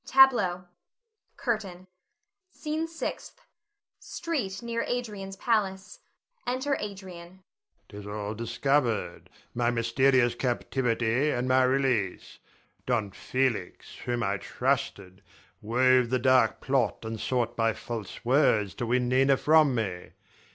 [Tableaux. 0.03 0.63
CURTAIN. 1.37 1.85
SCENE 2.49 2.87
SIXTH. 2.87 3.39
[Street 3.99 4.63
near 4.63 4.81
Adrian's 4.87 5.35
palace. 5.35 5.99
Enter 6.47 6.75
Adrian.] 6.79 7.43
Adrian. 7.43 7.43
'Tis 7.87 8.07
all 8.07 8.33
discovered, 8.33 9.29
my 9.53 9.69
mysterious 9.69 10.33
captivity 10.33 11.29
and 11.29 11.47
my 11.47 11.61
release. 11.61 12.39
Don 12.87 13.11
Felix, 13.11 13.97
whom 13.97 14.23
I 14.23 14.37
trusted, 14.37 15.21
wove 15.61 16.09
the 16.09 16.17
dark 16.17 16.61
plot 16.61 17.05
and 17.05 17.19
sought 17.19 17.55
by 17.55 17.71
false 17.73 18.25
words 18.25 18.73
to 18.73 18.87
win 18.87 19.07
Nina 19.07 19.37
from 19.37 19.75
me. 19.75 20.13